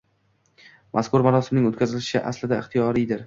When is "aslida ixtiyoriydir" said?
2.33-3.19